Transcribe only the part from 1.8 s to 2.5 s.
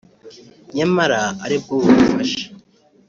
bubafasha